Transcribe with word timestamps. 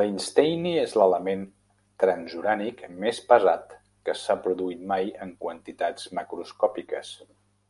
L'einsteini 0.00 0.72
és 0.80 0.92
l'element 1.02 1.46
transurànic 2.04 2.84
més 3.06 3.22
pesat 3.32 3.74
que 4.10 4.18
s'ha 4.24 4.38
produït 4.50 4.84
mai 4.92 5.10
en 5.28 5.34
quantitats 5.48 6.14
macroscòpiques. 6.22 7.16